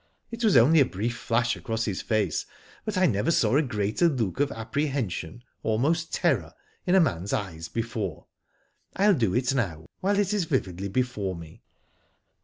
It 0.31 0.43
was 0.43 0.57
only 0.57 0.79
a 0.79 0.85
brief 0.85 1.15
flash 1.15 1.55
across 1.55 1.85
his 1.85 2.01
face, 2.01 2.47
but 2.85 2.97
I 2.97 3.05
n^ver 3.05 3.31
saw 3.31 3.55
a 3.55 3.61
greater 3.61 4.09
look 4.09 4.39
of 4.39 4.49
appre 4.49 4.91
hension, 4.91 5.41
almost 5.61 6.11
terror, 6.11 6.55
in 6.87 6.95
a 6.95 6.99
man's 6.99 7.33
eyes 7.33 7.67
before. 7.67 8.25
rU 8.97 9.13
do 9.13 9.35
it 9.35 9.53
now, 9.53 9.85
while 9.99 10.17
it 10.17 10.33
is 10.33 10.45
vividly 10.45 10.87
before 10.87 11.35
me." 11.35 11.61